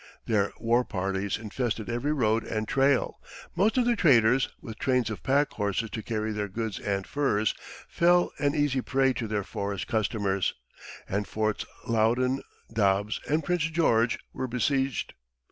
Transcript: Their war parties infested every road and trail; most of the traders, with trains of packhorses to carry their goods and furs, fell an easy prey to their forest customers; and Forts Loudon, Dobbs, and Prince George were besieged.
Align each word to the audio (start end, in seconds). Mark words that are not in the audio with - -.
Their 0.25 0.51
war 0.59 0.83
parties 0.83 1.37
infested 1.37 1.87
every 1.87 2.11
road 2.11 2.43
and 2.43 2.67
trail; 2.67 3.21
most 3.55 3.77
of 3.77 3.85
the 3.85 3.95
traders, 3.95 4.49
with 4.59 4.79
trains 4.79 5.11
of 5.11 5.21
packhorses 5.21 5.91
to 5.91 6.01
carry 6.01 6.31
their 6.31 6.47
goods 6.47 6.79
and 6.79 7.05
furs, 7.05 7.53
fell 7.87 8.31
an 8.39 8.55
easy 8.55 8.81
prey 8.81 9.13
to 9.13 9.27
their 9.27 9.43
forest 9.43 9.85
customers; 9.85 10.55
and 11.07 11.27
Forts 11.27 11.67
Loudon, 11.87 12.41
Dobbs, 12.73 13.21
and 13.29 13.43
Prince 13.43 13.65
George 13.65 14.17
were 14.33 14.47
besieged. 14.47 15.13